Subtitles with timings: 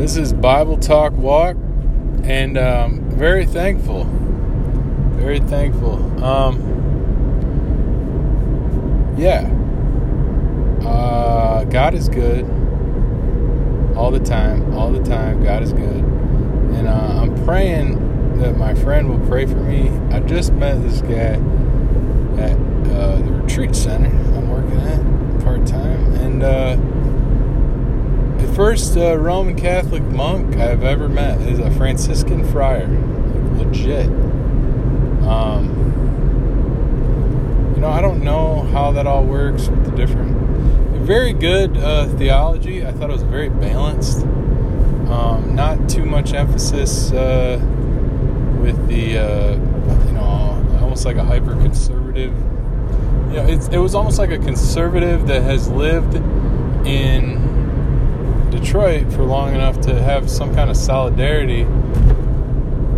[0.00, 1.58] This is Bible Talk Walk,
[2.22, 4.04] and um, very thankful.
[5.18, 6.24] Very thankful.
[6.24, 6.56] Um,
[9.18, 9.42] yeah.
[10.82, 12.46] Uh, God is good
[13.94, 14.72] all the time.
[14.72, 15.44] All the time.
[15.44, 16.02] God is good.
[16.02, 19.90] And uh, I'm praying that my friend will pray for me.
[20.16, 21.36] I just met this guy
[22.40, 22.56] at
[22.88, 26.14] uh, the retreat center I'm working at part time.
[26.14, 26.76] And uh,
[28.60, 32.86] first uh, Roman Catholic monk I've ever met is a Franciscan friar.
[33.56, 34.08] Legit.
[35.26, 35.70] Um,
[37.74, 40.36] you know, I don't know how that all works with the different.
[41.06, 42.84] Very good uh, theology.
[42.84, 44.24] I thought it was very balanced.
[45.08, 47.58] Um, not too much emphasis uh,
[48.60, 52.34] with the, uh, you know, almost like a hyper conservative.
[53.30, 56.16] You know, it was almost like a conservative that has lived
[56.86, 57.49] in
[58.50, 61.64] Detroit for long enough to have some kind of solidarity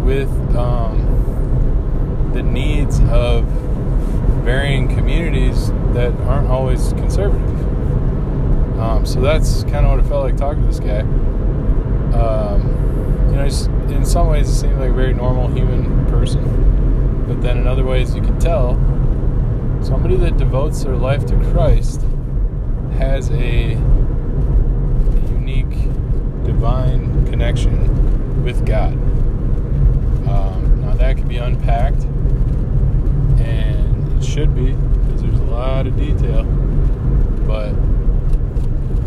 [0.05, 3.45] with um, the needs of
[4.45, 7.51] varying communities that aren't always conservative.
[8.81, 11.01] Um, so that's kind of what it felt like talking to this guy.
[12.19, 12.63] Um,
[13.31, 13.45] you know,
[13.95, 17.85] in some ways, it seemed like a very normal human person, but then in other
[17.85, 18.75] ways, you could tell
[19.83, 22.03] somebody that devotes their life to Christ
[22.99, 23.75] has a
[25.53, 28.93] unique divine connection with God.
[30.29, 32.05] Um, now that can be unpacked,
[33.41, 36.45] and it should be because there's a lot of detail.
[37.47, 37.75] But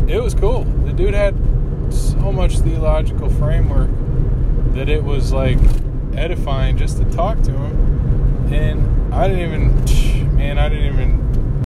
[0.08, 0.64] it was cool.
[0.84, 1.34] The dude had
[1.92, 3.90] so much theological framework
[4.74, 5.58] that it was like
[6.14, 8.52] edifying just to talk to him.
[8.52, 11.25] And I didn't even, man, I didn't even